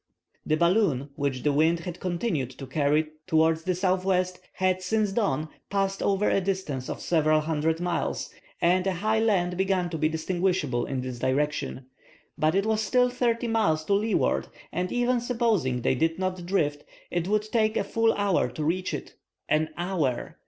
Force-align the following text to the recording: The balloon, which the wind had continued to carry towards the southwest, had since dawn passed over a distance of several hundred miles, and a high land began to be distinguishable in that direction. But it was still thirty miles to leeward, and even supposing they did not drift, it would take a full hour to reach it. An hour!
The 0.47 0.57
balloon, 0.57 1.11
which 1.15 1.43
the 1.43 1.53
wind 1.53 1.81
had 1.81 1.99
continued 1.99 2.49
to 2.57 2.65
carry 2.65 3.09
towards 3.27 3.61
the 3.65 3.75
southwest, 3.75 4.39
had 4.53 4.81
since 4.81 5.11
dawn 5.11 5.49
passed 5.69 6.01
over 6.01 6.27
a 6.27 6.41
distance 6.41 6.89
of 6.89 6.99
several 7.01 7.39
hundred 7.41 7.79
miles, 7.79 8.31
and 8.59 8.87
a 8.87 8.93
high 8.95 9.19
land 9.19 9.57
began 9.57 9.91
to 9.91 9.99
be 9.99 10.09
distinguishable 10.09 10.87
in 10.87 11.01
that 11.01 11.19
direction. 11.19 11.85
But 12.35 12.55
it 12.55 12.65
was 12.65 12.81
still 12.81 13.11
thirty 13.11 13.47
miles 13.47 13.85
to 13.85 13.93
leeward, 13.93 14.47
and 14.71 14.91
even 14.91 15.19
supposing 15.19 15.83
they 15.83 15.93
did 15.93 16.17
not 16.17 16.47
drift, 16.47 16.83
it 17.11 17.27
would 17.27 17.43
take 17.51 17.77
a 17.77 17.83
full 17.83 18.11
hour 18.15 18.47
to 18.49 18.63
reach 18.63 18.95
it. 18.95 19.13
An 19.49 19.69
hour! 19.77 20.35